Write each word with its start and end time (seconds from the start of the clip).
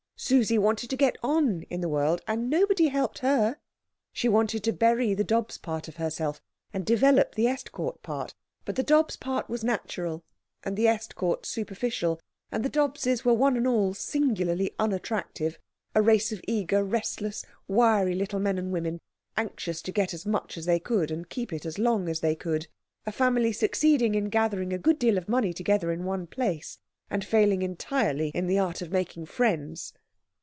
Susie 0.23 0.59
wanted 0.59 0.87
to 0.91 0.95
get 0.95 1.17
on 1.23 1.63
in 1.63 1.81
the 1.81 1.89
world, 1.89 2.21
and 2.27 2.47
nobody 2.47 2.89
helped 2.89 3.19
her. 3.19 3.57
She 4.13 4.29
wanted 4.29 4.63
to 4.63 4.71
bury 4.71 5.15
the 5.15 5.23
Dobbs 5.23 5.57
part 5.57 5.87
of 5.87 5.95
herself, 5.95 6.39
and 6.71 6.85
develop 6.85 7.33
the 7.33 7.47
Estcourt 7.47 8.03
part; 8.03 8.35
but 8.63 8.75
the 8.75 8.83
Dobbs 8.83 9.15
part 9.17 9.49
was 9.49 9.63
natural, 9.63 10.23
and 10.61 10.77
the 10.77 10.85
Estcourt 10.87 11.47
superficial, 11.47 12.19
and 12.51 12.63
the 12.63 12.69
Dobbses 12.69 13.25
were 13.25 13.33
one 13.33 13.57
and 13.57 13.65
all 13.65 13.95
singularly 13.95 14.75
unattractive 14.77 15.57
a 15.95 16.03
race 16.03 16.31
of 16.31 16.39
eager, 16.47 16.83
restless, 16.83 17.43
wiry 17.67 18.13
little 18.13 18.39
men 18.39 18.59
and 18.59 18.71
women, 18.71 19.01
anxious 19.35 19.81
to 19.81 19.91
get 19.91 20.13
as 20.13 20.23
much 20.23 20.55
as 20.55 20.65
they 20.65 20.79
could, 20.79 21.09
and 21.09 21.29
keep 21.31 21.51
it 21.51 21.65
as 21.65 21.79
long 21.79 22.07
as 22.07 22.19
they 22.19 22.35
could, 22.35 22.67
a 23.07 23.11
family 23.11 23.51
succeeding 23.51 24.13
in 24.13 24.29
gathering 24.29 24.71
a 24.71 24.77
good 24.77 24.99
deal 24.99 25.17
of 25.17 25.27
money 25.27 25.51
together 25.51 25.91
in 25.91 26.05
one 26.05 26.27
place, 26.27 26.77
and 27.09 27.25
failing 27.25 27.63
entirely 27.63 28.29
in 28.35 28.45
the 28.45 28.59
art 28.59 28.83
of 28.83 28.91
making 28.91 29.25
friends. 29.25 29.93